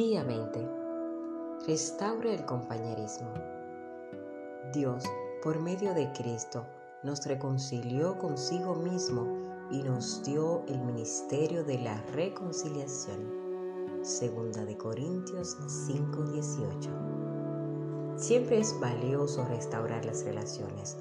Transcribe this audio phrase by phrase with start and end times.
[0.00, 0.66] Día 20.
[1.66, 3.34] Restaure el compañerismo.
[4.72, 5.04] Dios,
[5.42, 6.64] por medio de Cristo,
[7.02, 9.26] nos reconcilió consigo mismo
[9.70, 14.00] y nos dio el ministerio de la reconciliación.
[14.00, 16.88] Segunda de Corintios 5:18.
[18.16, 20.96] Siempre es valioso restaurar las relaciones.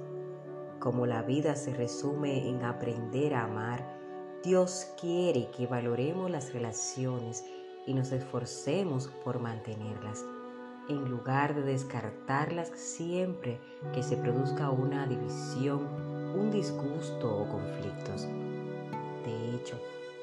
[0.79, 3.97] Como la vida se resume en aprender a amar,
[4.43, 7.45] Dios quiere que valoremos las relaciones
[7.89, 10.23] y nos esforcemos por mantenerlas,
[10.89, 13.59] en lugar de descartarlas siempre
[13.95, 15.87] que se produzca una división,
[16.37, 18.27] un disgusto o conflictos.
[19.25, 19.75] De hecho,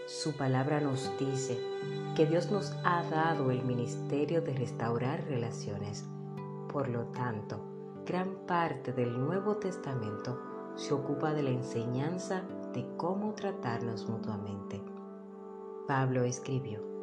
[0.07, 1.59] su palabra nos dice
[2.15, 6.05] que Dios nos ha dado el ministerio de restaurar relaciones.
[6.73, 7.61] Por lo tanto,
[8.07, 10.41] gran parte del Nuevo Testamento
[10.77, 14.81] se ocupa de la enseñanza de cómo tratarnos mutuamente.
[15.89, 16.96] Pablo escribió,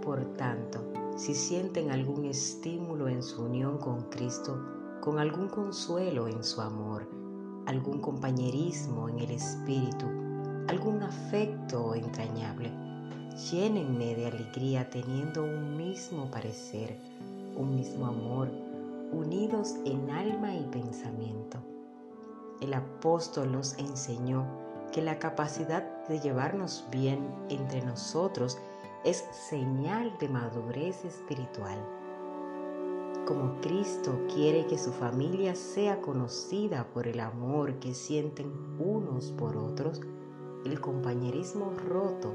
[0.00, 0.80] por tanto,
[1.16, 4.58] si sienten algún estímulo en su unión con Cristo,
[5.00, 7.06] con algún consuelo en su amor,
[7.66, 10.06] algún compañerismo en el Espíritu,
[10.68, 12.70] algún afecto entrañable,
[13.50, 16.98] llénenme de alegría teniendo un mismo parecer,
[17.56, 18.48] un mismo amor,
[19.12, 21.58] unidos en alma y pensamiento.
[22.60, 24.46] El apóstol nos enseñó
[24.92, 28.58] que la capacidad de llevarnos bien entre nosotros
[29.04, 31.78] es señal de madurez espiritual.
[33.26, 39.56] Como Cristo quiere que su familia sea conocida por el amor que sienten unos por
[39.56, 40.02] otros,
[40.66, 42.34] el compañerismo roto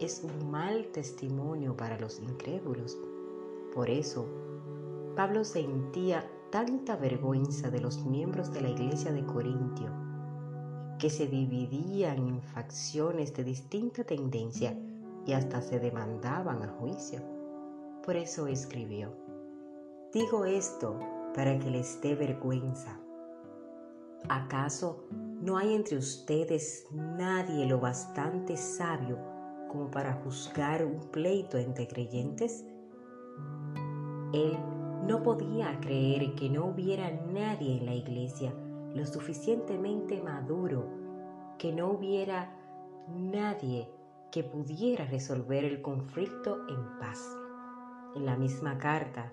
[0.00, 2.98] es un mal testimonio para los incrédulos.
[3.72, 4.26] Por eso,
[5.14, 9.90] Pablo sentía tanta vergüenza de los miembros de la iglesia de Corintio,
[10.98, 14.76] que se dividían en facciones de distinta tendencia
[15.26, 17.20] y hasta se demandaban a juicio.
[18.04, 19.12] Por eso escribió,
[20.12, 20.98] digo esto
[21.34, 22.98] para que les dé vergüenza.
[24.28, 29.18] ¿Acaso no hay entre ustedes nadie lo bastante sabio
[29.68, 32.64] como para juzgar un pleito entre creyentes?
[34.32, 34.56] Él
[35.06, 38.54] no podía creer que no hubiera nadie en la iglesia
[38.94, 40.86] lo suficientemente maduro,
[41.58, 42.54] que no hubiera
[43.08, 43.88] nadie
[44.32, 47.20] que pudiera resolver el conflicto en paz.
[48.16, 49.30] En la misma carta,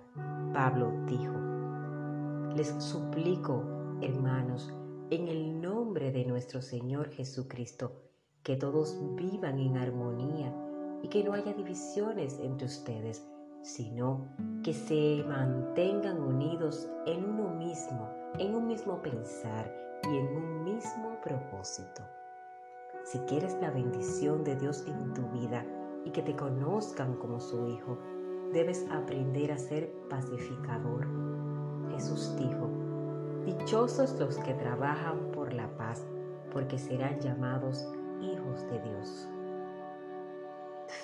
[0.53, 1.33] Pablo dijo,
[2.53, 3.63] les suplico,
[4.01, 4.73] hermanos,
[5.09, 7.93] en el nombre de nuestro Señor Jesucristo,
[8.43, 10.53] que todos vivan en armonía
[11.01, 13.25] y que no haya divisiones entre ustedes,
[13.61, 14.27] sino
[14.63, 19.73] que se mantengan unidos en uno mismo, en un mismo pensar
[20.11, 22.18] y en un mismo propósito.
[23.03, 25.65] Si quieres la bendición de Dios en tu vida
[26.05, 27.97] y que te conozcan como su hijo,
[28.53, 31.07] debes aprender a ser pacificador.
[31.91, 32.69] Jesús dijo,
[33.45, 36.05] Dichosos los que trabajan por la paz,
[36.51, 37.87] porque serán llamados
[38.21, 39.27] hijos de Dios.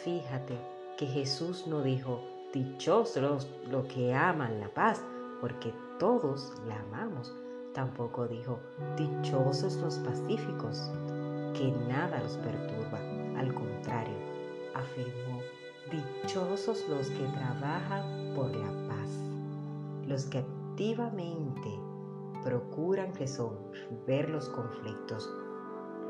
[0.04, 0.58] Fíjate
[0.98, 2.22] que Jesús no dijo,
[2.54, 5.04] Dichosos los, que aman la paz,
[5.42, 7.34] porque todos la amamos.
[7.74, 8.60] Tampoco dijo,
[8.96, 10.92] Dichosos los pacíficos,
[11.58, 13.00] que nada los perturba.
[13.38, 14.18] Al contrario,
[14.74, 15.40] afirmó,
[15.92, 19.10] dichosos los que trabajan por la paz,
[20.06, 21.70] los que activamente
[22.44, 25.30] procuran resolver los conflictos.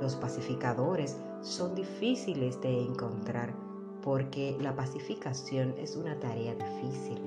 [0.01, 3.53] Los pacificadores son difíciles de encontrar
[4.01, 7.21] porque la pacificación es una tarea difícil.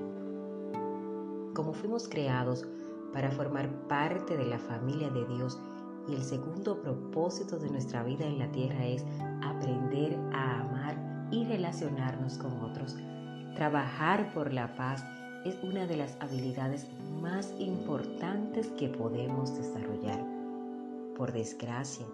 [1.53, 2.65] Como fuimos creados
[3.13, 5.59] para formar parte de la familia de Dios
[6.09, 9.05] y el segundo propósito de nuestra vida en la tierra es
[9.43, 12.95] aprender a amar y relacionarnos con otros.
[13.55, 15.03] Trabajar por la paz
[15.45, 16.87] es una de las habilidades
[17.21, 20.25] más importantes que podemos desarrollar.
[21.15, 22.05] Por desgracia,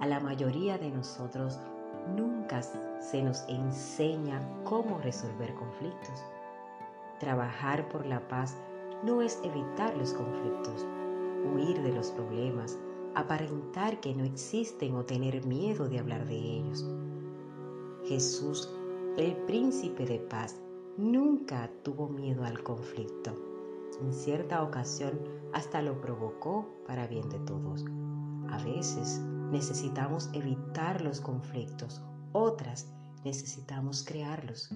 [0.00, 1.58] a la mayoría de nosotros
[2.16, 6.22] nunca se nos enseña cómo resolver conflictos.
[7.20, 8.56] Trabajar por la paz
[9.02, 10.86] no es evitar los conflictos,
[11.52, 12.78] huir de los problemas,
[13.18, 16.86] aparentar que no existen o tener miedo de hablar de ellos.
[18.04, 18.72] Jesús,
[19.16, 20.60] el príncipe de paz,
[20.96, 23.34] nunca tuvo miedo al conflicto.
[24.00, 25.18] En cierta ocasión
[25.52, 27.84] hasta lo provocó para bien de todos.
[28.50, 29.18] A veces
[29.50, 32.00] necesitamos evitar los conflictos,
[32.32, 32.92] otras
[33.24, 34.70] necesitamos crearlos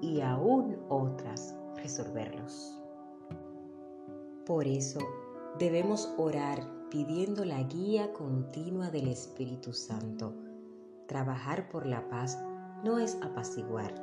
[0.00, 2.78] y aún otras resolverlos.
[4.46, 5.00] Por eso
[5.58, 10.34] debemos orar pidiendo la guía continua del Espíritu Santo.
[11.08, 12.38] Trabajar por la paz
[12.84, 13.94] no es apaciguar,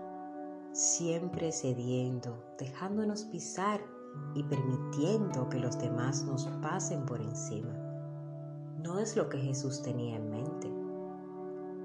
[0.73, 3.79] siempre cediendo, dejándonos pisar
[4.33, 7.71] y permitiendo que los demás nos pasen por encima.
[8.81, 10.67] No es lo que Jesús tenía en mente.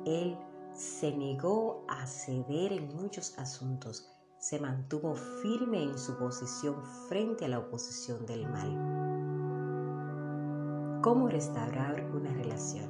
[0.06, 0.38] Él
[0.72, 7.48] se negó a ceder en muchos asuntos, se mantuvo firme en su posición frente a
[7.48, 9.13] la oposición del mal.
[11.04, 12.88] ¿Cómo restaurar una relación?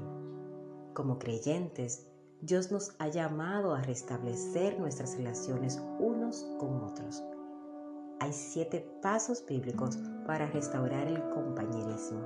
[0.95, 2.09] Como creyentes,
[2.43, 7.25] Dios nos ha llamado a restablecer nuestras relaciones unos con otros.
[8.21, 12.21] Hay siete pasos bíblicos para restaurar el compañerismo.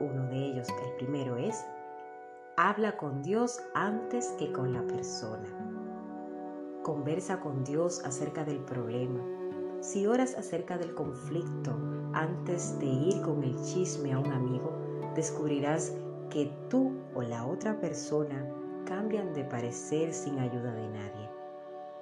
[0.00, 1.62] Uno de ellos, el primero es,
[2.56, 5.50] habla con Dios antes que con la persona.
[6.82, 9.43] Conversa con Dios acerca del problema.
[9.84, 11.76] Si oras acerca del conflicto
[12.14, 14.72] antes de ir con el chisme a un amigo,
[15.14, 15.92] descubrirás
[16.30, 18.48] que tú o la otra persona
[18.86, 21.30] cambian de parecer sin ayuda de nadie.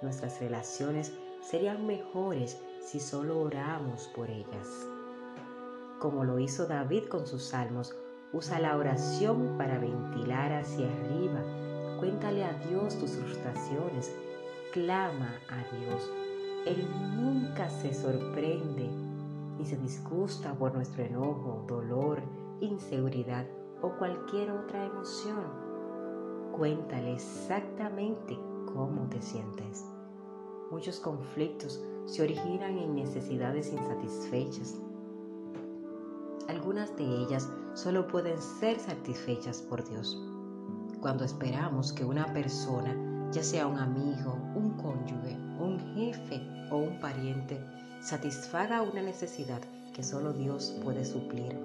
[0.01, 4.69] Nuestras relaciones serían mejores si solo oramos por ellas.
[5.99, 7.97] Como lo hizo David con sus salmos,
[8.33, 11.43] usa la oración para ventilar hacia arriba.
[11.99, 14.15] Cuéntale a Dios tus frustraciones.
[14.73, 16.22] Clama a Dios.
[16.67, 16.87] Él
[17.17, 18.89] nunca se sorprende
[19.59, 22.23] ni se disgusta por nuestro enojo, dolor,
[22.61, 23.47] inseguridad
[23.83, 25.45] o cualquier otra emoción.
[26.57, 28.39] Cuéntale exactamente
[28.73, 29.85] cómo te sientes.
[30.71, 34.81] Muchos conflictos se originan en necesidades insatisfechas.
[36.49, 40.23] Algunas de ellas solo pueden ser satisfechas por Dios.
[41.01, 42.95] Cuando esperamos que una persona,
[43.33, 47.59] ya sea un amigo, un cónyuge, un jefe o un pariente,
[48.01, 49.61] satisfaga una necesidad
[49.95, 51.59] que solo Dios puede suplir,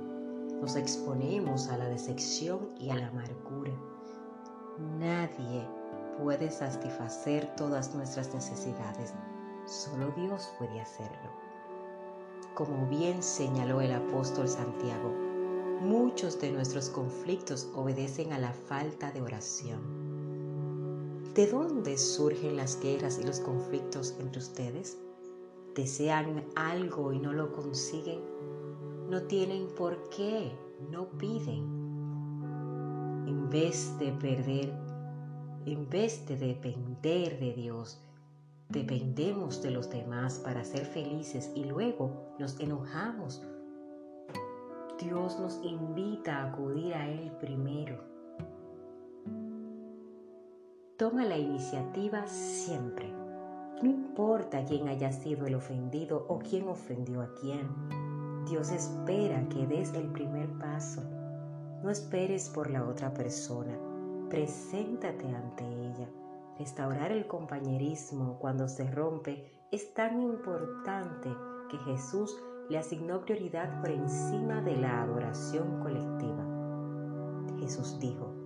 [0.61, 3.73] nos exponemos a la decepción y a la amargura.
[4.97, 5.67] Nadie
[6.21, 9.13] puede satisfacer todas nuestras necesidades,
[9.65, 11.31] solo Dios puede hacerlo.
[12.55, 15.11] Como bien señaló el apóstol Santiago,
[15.81, 19.96] muchos de nuestros conflictos obedecen a la falta de oración.
[21.37, 24.97] ¿De dónde surgen las guerras y los conflictos entre ustedes?
[25.73, 28.19] ¿Desean algo y no lo consiguen?
[29.09, 30.51] no tienen por qué,
[30.91, 31.63] no piden.
[33.25, 34.73] En vez de perder,
[35.65, 38.01] en vez de depender de Dios,
[38.67, 43.41] dependemos de los demás para ser felices y luego nos enojamos.
[44.99, 48.16] Dios nos invita a acudir a Él primero.
[50.97, 53.13] Toma la iniciativa siempre.
[53.83, 57.69] No importa quién haya sido el ofendido o quién ofendió a quién.
[58.49, 61.03] Dios espera que des el primer paso.
[61.83, 63.77] No esperes por la otra persona.
[64.27, 66.09] Preséntate ante ella.
[66.57, 71.29] Restaurar el compañerismo cuando se rompe es tan importante
[71.69, 72.35] que Jesús
[72.71, 76.43] le asignó prioridad por encima de la adoración colectiva.
[77.59, 78.36] Jesús dijo,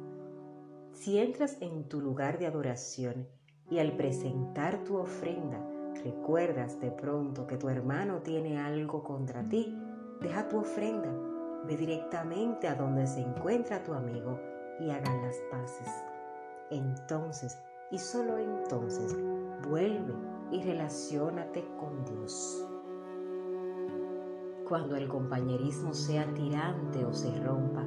[1.02, 3.28] si entras en tu lugar de adoración
[3.70, 5.60] y al presentar tu ofrenda
[6.04, 9.76] recuerdas de pronto que tu hermano tiene algo contra ti,
[10.22, 11.10] Deja tu ofrenda,
[11.66, 14.40] ve directamente a donde se encuentra tu amigo
[14.80, 15.90] y hagan las paces.
[16.70, 17.58] Entonces,
[17.90, 19.18] y solo entonces,
[19.68, 20.14] vuelve
[20.52, 22.68] y relaciónate con Dios.
[24.70, 27.84] Cuando el compañerismo sea tirante o se rompa,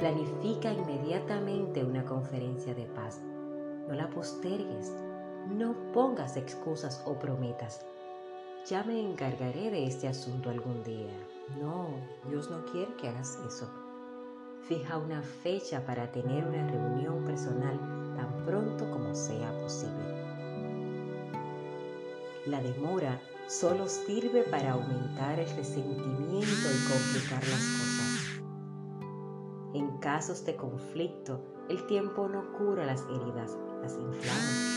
[0.00, 3.20] planifica inmediatamente una conferencia de paz.
[3.86, 4.94] No la postergues,
[5.50, 7.84] no pongas excusas o prometas.
[8.66, 11.12] Ya me encargaré de este asunto algún día.
[11.60, 11.88] No,
[12.28, 13.68] Dios no quiere que hagas eso.
[14.62, 17.78] Fija una fecha para tener una reunión personal
[18.16, 20.20] tan pronto como sea posible.
[22.46, 27.89] La demora solo sirve para aumentar el resentimiento y complicar las cosas.
[30.00, 34.70] Casos de conflicto, el tiempo no cura las heridas, las inflama.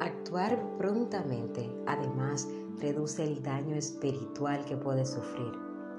[0.00, 2.48] Actuar prontamente, además,
[2.80, 5.52] reduce el daño espiritual que puede sufrir.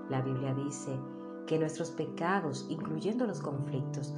[0.10, 1.00] La Biblia dice
[1.48, 4.14] que nuestros pecados, incluyendo los conflictos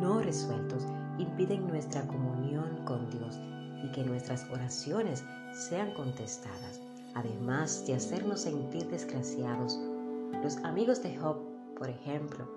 [0.00, 0.86] no resueltos,
[1.18, 3.38] impiden nuestra comunión con Dios
[3.84, 5.22] y que nuestras oraciones
[5.52, 6.83] sean contestadas.
[7.14, 9.78] Además de hacernos sentir desgraciados,
[10.42, 11.38] los amigos de Job,
[11.76, 12.48] por ejemplo,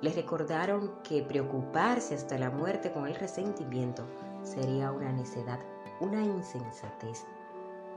[0.00, 4.04] les recordaron que preocuparse hasta la muerte con el resentimiento
[4.42, 5.60] sería una necedad
[6.02, 7.24] una insensatez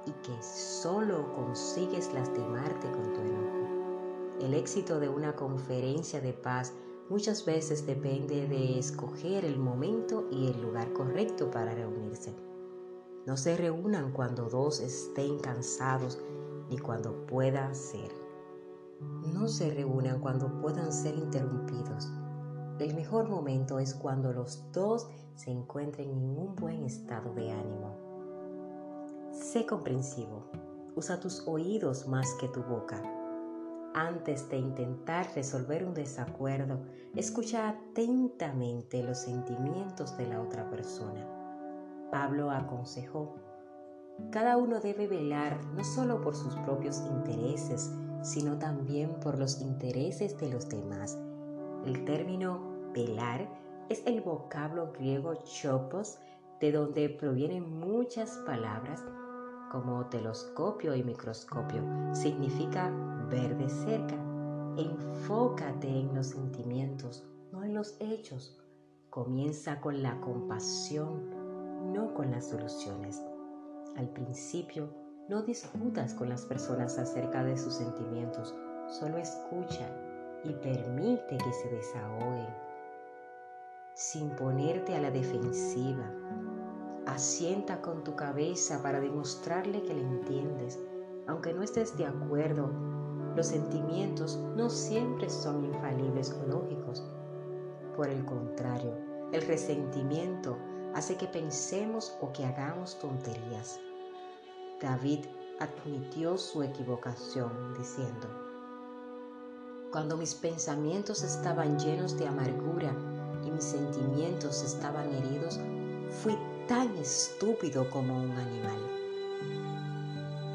[0.06, 4.40] y que solo consigues lastimarte con tu enojo.
[4.42, 6.74] El éxito de una conferencia de paz
[7.10, 12.36] muchas veces depende de escoger el momento y el lugar correcto para reunirse.
[13.26, 16.20] No se reúnan cuando dos estén cansados
[16.70, 18.12] ni cuando pueda ser.
[19.34, 22.08] No se reúnan cuando puedan ser interrumpidos.
[22.78, 27.96] El mejor momento es cuando los dos se encuentren en un buen estado de ánimo.
[29.32, 30.44] Sé comprensivo.
[30.96, 33.02] Usa tus oídos más que tu boca.
[33.96, 36.80] Antes de intentar resolver un desacuerdo,
[37.16, 41.35] escucha atentamente los sentimientos de la otra persona.
[42.12, 43.36] Pablo aconsejó,
[44.32, 50.38] cada uno debe velar no solo por sus propios intereses, sino también por los intereses
[50.38, 51.18] de los demás.
[51.86, 53.48] El término velar
[53.90, 56.18] es el vocablo griego chopos,
[56.60, 59.04] de donde provienen muchas palabras
[59.72, 61.84] como telescopio y microscopio.
[62.14, 62.90] Significa
[63.30, 64.16] ver de cerca.
[64.78, 68.58] Enfócate en los sentimientos, no en los hechos.
[69.10, 71.30] Comienza con la compasión,
[71.94, 73.22] no con las soluciones.
[73.98, 74.90] Al principio,
[75.30, 78.54] no discutas con las personas acerca de sus sentimientos,
[78.88, 79.90] solo escucha
[80.44, 82.54] y permite que se desahoguen,
[83.96, 86.12] sin ponerte a la defensiva.
[87.08, 90.80] Asienta con tu cabeza para demostrarle que le entiendes,
[91.28, 92.70] aunque no estés de acuerdo.
[93.36, 97.04] Los sentimientos no siempre son infalibles o lógicos.
[97.96, 98.94] Por el contrario,
[99.32, 100.58] el resentimiento
[100.96, 103.80] hace que pensemos o que hagamos tonterías.
[104.82, 105.26] David
[105.60, 108.28] admitió su equivocación diciendo,
[109.92, 112.96] Cuando mis pensamientos estaban llenos de amargura
[113.46, 115.60] y mis sentimientos estaban heridos,
[116.24, 116.38] fui
[116.68, 118.80] tan estúpido como un animal.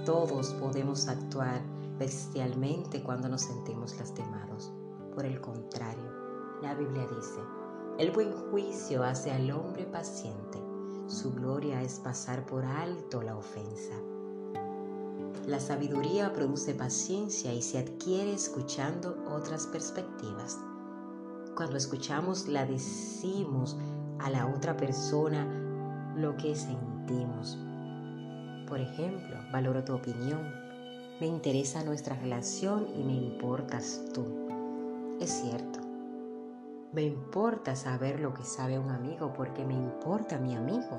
[0.07, 1.61] Todos podemos actuar
[1.99, 4.73] bestialmente cuando nos sentimos lastimados.
[5.15, 6.11] Por el contrario,
[6.63, 7.41] la Biblia dice,
[8.01, 10.59] el buen juicio hace al hombre paciente.
[11.07, 13.93] Su gloria es pasar por alto la ofensa.
[15.47, 20.59] La sabiduría produce paciencia y se adquiere escuchando otras perspectivas.
[21.55, 23.77] Cuando escuchamos la decimos
[24.19, 25.45] a la otra persona
[26.17, 27.59] lo que sentimos.
[28.67, 30.51] Por ejemplo, valoro tu opinión.
[31.21, 34.25] Me interesa nuestra relación y me importas tú.
[35.21, 35.80] Es cierto,
[36.93, 40.99] me importa saber lo que sabe un amigo porque me importa mi amigo.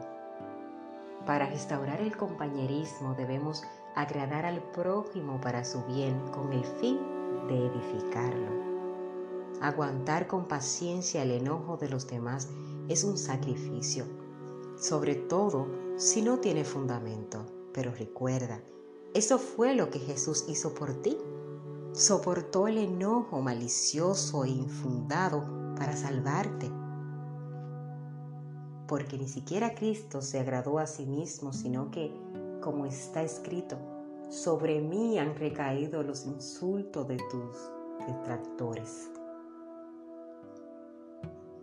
[1.26, 3.64] Para restaurar el compañerismo debemos
[3.96, 6.98] agradar al prójimo para su bien con el fin
[7.48, 8.62] de edificarlo.
[9.62, 12.50] Aguantar con paciencia el enojo de los demás
[12.88, 14.06] es un sacrificio,
[14.78, 15.68] sobre todo
[15.98, 17.46] si no tiene fundamento.
[17.74, 18.62] Pero recuerda,
[19.14, 21.18] eso fue lo que Jesús hizo por ti.
[21.94, 26.70] Soportó el enojo malicioso e infundado para salvarte.
[28.88, 32.14] Porque ni siquiera Cristo se agradó a sí mismo, sino que,
[32.62, 33.78] como está escrito,
[34.30, 37.58] sobre mí han recaído los insultos de tus
[38.08, 39.12] detractores.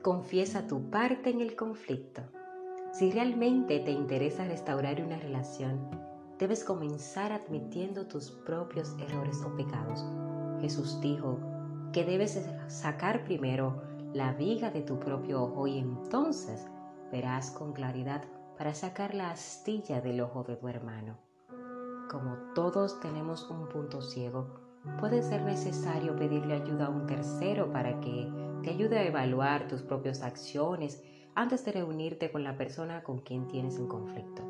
[0.03, 2.23] Confiesa tu parte en el conflicto.
[2.93, 5.91] Si realmente te interesa restaurar una relación,
[6.39, 10.05] debes comenzar admitiendo tus propios errores o pecados.
[10.61, 11.39] Jesús dijo
[11.93, 16.67] que debes sacar primero la viga de tu propio ojo y entonces
[17.13, 18.25] verás con claridad
[18.57, 21.19] para sacar la astilla del ojo de tu hermano.
[22.11, 24.47] Como todos tenemos un punto ciego,
[24.99, 29.83] puede ser necesario pedirle ayuda a un tercero para que te ayude a evaluar tus
[29.83, 34.43] propias acciones antes de reunirte con la persona con quien tienes un conflicto.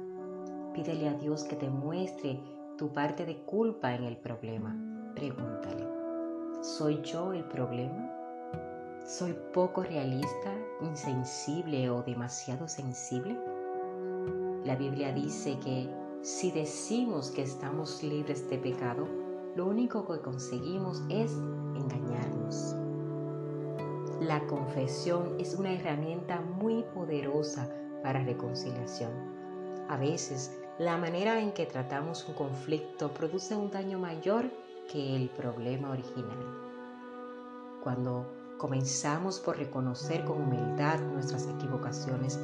[0.73, 2.41] Pídele a Dios que te muestre
[2.79, 4.77] tu parte de culpa en el problema.
[5.15, 5.85] Pregúntale,
[6.63, 8.18] ¿soy yo el problema?
[9.09, 13.41] ¿Soy poco realista, insensible o demasiado sensible?
[14.67, 15.89] La Biblia dice que
[16.21, 19.09] si decimos que estamos libres de pecado,
[19.57, 22.77] lo único que conseguimos es engañarnos.
[24.21, 27.67] La confesión es una herramienta muy poderosa
[28.03, 29.13] para reconciliación.
[29.89, 34.51] A veces, la manera en que tratamos un conflicto produce un daño mayor
[34.93, 36.69] que el problema original.
[37.83, 42.39] Cuando comenzamos por reconocer con humildad nuestras equivocaciones,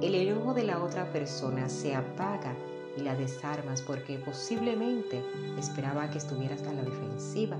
[0.00, 2.56] el enojo de la otra persona se apaga
[2.96, 5.22] y la desarmas porque posiblemente
[5.58, 7.56] esperaba que estuvieras a la defensiva.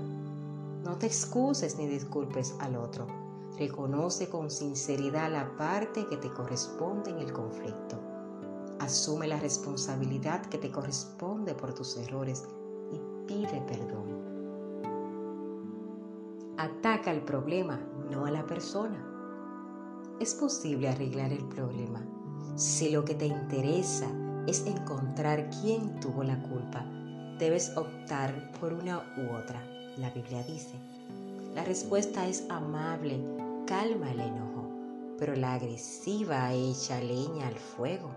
[0.83, 3.05] No te excuses ni disculpes al otro.
[3.57, 7.99] Reconoce con sinceridad la parte que te corresponde en el conflicto.
[8.79, 12.45] Asume la responsabilidad que te corresponde por tus errores
[12.93, 14.29] y pide perdón.
[16.57, 19.05] Ataca el problema no a la persona.
[20.19, 22.01] Es posible arreglar el problema
[22.55, 24.07] si lo que te interesa
[24.45, 26.85] es encontrar quién tuvo la culpa.
[27.37, 29.63] Debes optar por una u otra,
[29.97, 30.75] la Biblia dice.
[31.55, 33.23] La respuesta es amable,
[33.65, 34.67] calma el enojo,
[35.17, 38.11] pero la agresiva echa leña al fuego.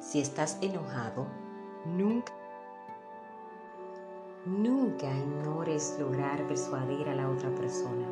[0.00, 1.26] Si estás enojado,
[1.86, 2.32] nunca
[4.46, 8.06] Nunca ignores lograr persuadir a la otra persona.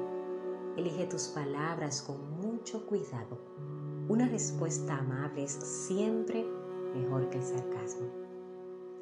[0.76, 3.38] Elige tus palabras con mucho cuidado.
[4.08, 6.44] Una respuesta amable es siempre
[6.92, 8.08] mejor que el sarcasmo.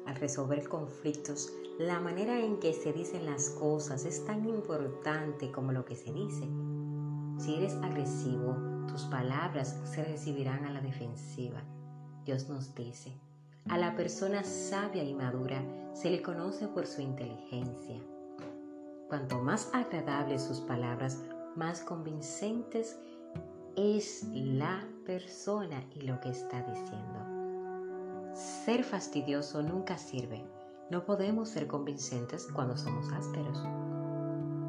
[0.05, 5.71] Al resolver conflictos, la manera en que se dicen las cosas es tan importante como
[5.71, 6.47] lo que se dice.
[7.39, 8.55] Si eres agresivo,
[8.87, 11.63] tus palabras se recibirán a la defensiva.
[12.25, 13.19] Dios nos dice,
[13.69, 18.01] a la persona sabia y madura se le conoce por su inteligencia.
[19.07, 21.23] Cuanto más agradables sus palabras,
[21.55, 22.99] más convincentes
[23.75, 28.33] es la persona y lo que está diciendo.
[28.33, 30.43] Ser fastidioso nunca sirve.
[30.89, 33.63] No podemos ser convincentes cuando somos ásperos.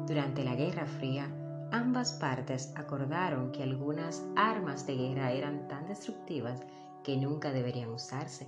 [0.07, 1.29] Durante la Guerra Fría,
[1.71, 6.61] ambas partes acordaron que algunas armas de guerra eran tan destructivas
[7.03, 8.47] que nunca deberían usarse.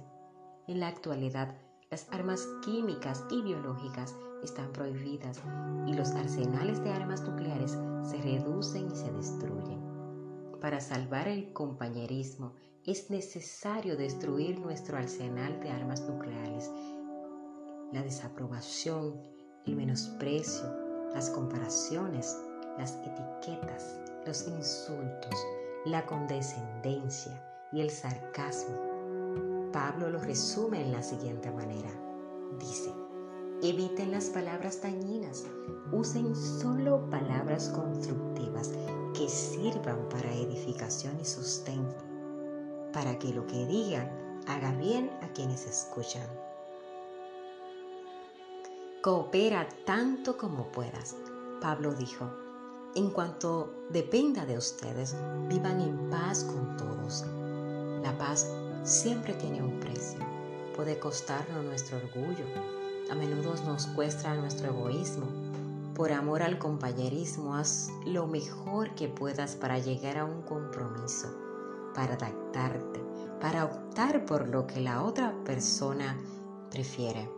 [0.67, 1.55] En la actualidad,
[1.89, 5.41] las armas químicas y biológicas están prohibidas
[5.85, 9.79] y los arsenales de armas nucleares se reducen y se destruyen.
[10.59, 12.53] Para salvar el compañerismo
[12.85, 16.69] es necesario destruir nuestro arsenal de armas nucleares.
[17.93, 19.21] La desaprobación,
[19.65, 20.65] el menosprecio,
[21.13, 22.37] las comparaciones,
[22.77, 25.47] las etiquetas, los insultos,
[25.85, 28.86] la condescendencia y el sarcasmo
[29.77, 31.91] Pablo lo resume en la siguiente manera.
[32.59, 32.91] Dice,
[33.61, 35.45] eviten las palabras dañinas,
[35.91, 38.71] usen solo palabras constructivas
[39.15, 42.03] que sirvan para edificación y sustento,
[42.91, 46.27] para que lo que digan haga bien a quienes escuchan.
[49.03, 51.15] Coopera tanto como puedas,
[51.61, 52.27] Pablo dijo.
[52.95, 55.15] En cuanto dependa de ustedes,
[55.47, 57.23] vivan en paz con todos.
[58.01, 58.47] La paz
[58.87, 60.19] siempre tiene un precio.
[60.73, 62.45] Puede costarnos nuestro orgullo.
[63.11, 65.27] A menudo nos cuesta nuestro egoísmo.
[65.93, 71.27] Por amor al compañerismo, haz lo mejor que puedas para llegar a un compromiso,
[71.93, 73.03] para adaptarte,
[73.41, 76.17] para optar por lo que la otra persona
[76.71, 77.29] prefiere.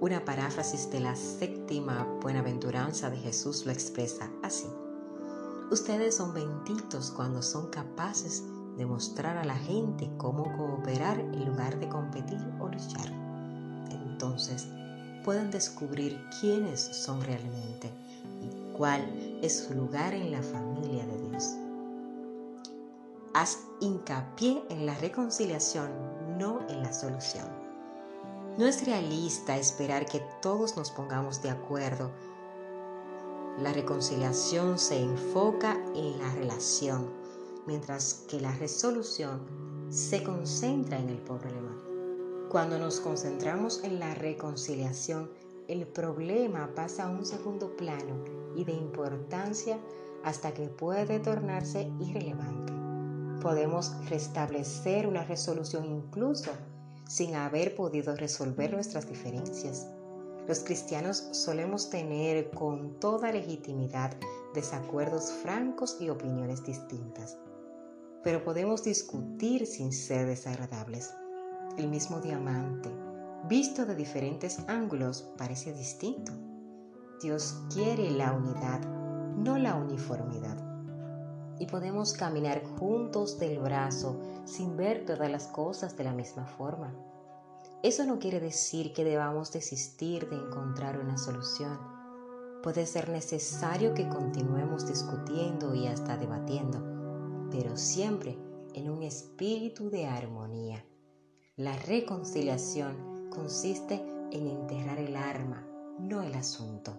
[0.00, 4.66] Una paráfrasis de la séptima buenaventuranza de Jesús lo expresa así.
[5.70, 8.42] Ustedes son benditos cuando son capaces
[8.76, 13.12] demostrar a la gente cómo cooperar en lugar de competir o luchar.
[13.90, 14.68] Entonces
[15.24, 17.90] pueden descubrir quiénes son realmente
[18.42, 19.02] y cuál
[19.42, 21.54] es su lugar en la familia de Dios.
[23.32, 25.90] Haz hincapié en la reconciliación,
[26.38, 27.48] no en la solución.
[28.58, 32.12] No es realista esperar que todos nos pongamos de acuerdo.
[33.58, 37.23] La reconciliación se enfoca en la relación
[37.66, 39.40] mientras que la resolución
[39.90, 41.80] se concentra en el problema.
[42.48, 45.30] Cuando nos concentramos en la reconciliación,
[45.68, 48.24] el problema pasa a un segundo plano
[48.54, 49.78] y de importancia
[50.22, 52.72] hasta que puede tornarse irrelevante.
[53.42, 56.50] Podemos restablecer una resolución incluso
[57.08, 59.86] sin haber podido resolver nuestras diferencias.
[60.46, 64.14] Los cristianos solemos tener con toda legitimidad
[64.54, 67.36] desacuerdos francos y opiniones distintas
[68.24, 71.14] pero podemos discutir sin ser desagradables.
[71.76, 72.90] El mismo diamante,
[73.48, 76.32] visto de diferentes ángulos, parece distinto.
[77.22, 78.80] Dios quiere la unidad,
[79.36, 80.56] no la uniformidad.
[81.58, 86.92] Y podemos caminar juntos del brazo sin ver todas las cosas de la misma forma.
[87.82, 91.78] Eso no quiere decir que debamos desistir de encontrar una solución.
[92.62, 96.93] Puede ser necesario que continuemos discutiendo y hasta debatiendo
[97.50, 98.38] pero siempre
[98.74, 100.84] en un espíritu de armonía.
[101.56, 105.66] La reconciliación consiste en enterrar el arma,
[105.98, 106.92] no el asunto.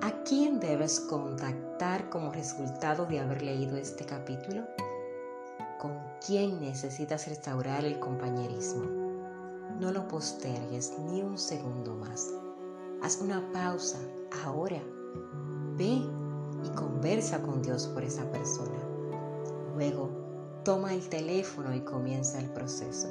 [0.00, 4.64] ¿A quién debes contactar como resultado de haber leído este capítulo?
[5.80, 8.84] ¿Con quién necesitas restaurar el compañerismo?
[9.80, 12.32] No lo postergues ni un segundo más.
[13.02, 13.98] Haz una pausa
[14.44, 14.80] ahora.
[15.76, 16.02] Ve
[16.64, 18.78] y conversa con Dios por esa persona.
[19.74, 20.10] Luego,
[20.64, 23.08] toma el teléfono y comienza el proceso.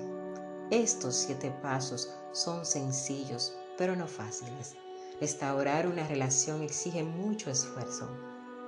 [0.71, 4.75] Estos siete pasos son sencillos, pero no fáciles.
[5.19, 8.09] Restaurar una relación exige mucho esfuerzo.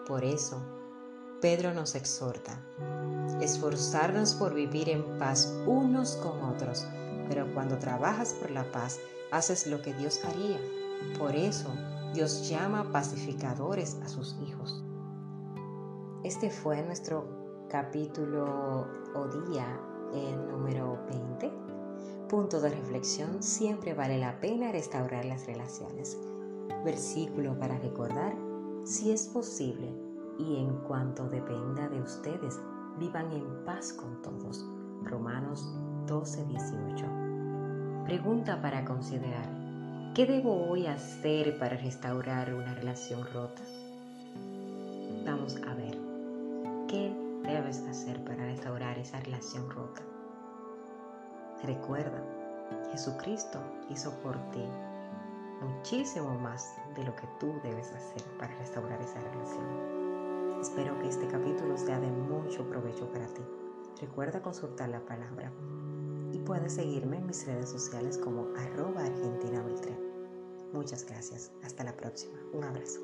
[0.07, 0.61] Por eso,
[1.41, 2.61] Pedro nos exhorta,
[3.41, 6.87] esforzarnos por vivir en paz unos con otros,
[7.27, 8.99] pero cuando trabajas por la paz,
[9.31, 10.59] haces lo que Dios haría.
[11.17, 11.73] Por eso,
[12.15, 14.81] Dios llama pacificadores a sus hijos.
[16.23, 19.67] Este fue nuestro capítulo o día
[20.13, 21.51] el número 20.
[22.29, 26.17] Punto de reflexión, siempre vale la pena restaurar las relaciones.
[26.85, 28.33] Versículo para recordar,
[28.85, 29.93] si es posible
[30.39, 32.61] y en cuanto dependa de ustedes,
[32.97, 34.65] vivan en paz con todos.
[35.03, 35.67] Romanos
[36.07, 38.05] 12, 18.
[38.05, 39.54] Pregunta para considerar.
[40.15, 43.61] ¿Qué debo hoy hacer para restaurar una relación rota?
[45.25, 45.97] Vamos a ver.
[46.87, 50.01] ¿Qué debes hacer para restaurar esa relación rota?
[51.65, 52.23] Recuerda,
[52.93, 54.63] Jesucristo hizo por ti
[55.61, 60.61] muchísimo más de lo que tú debes hacer para restaurar esa relación.
[60.61, 63.41] Espero que este capítulo sea de mucho provecho para ti.
[63.99, 65.51] Recuerda consultar la palabra
[66.31, 69.61] y puedes seguirme en mis redes sociales como arroba argentina
[70.75, 71.51] Muchas gracias.
[71.63, 72.37] Hasta la próxima.
[72.51, 72.99] Un abrazo.